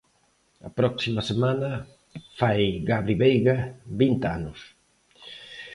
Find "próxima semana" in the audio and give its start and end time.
0.79-1.69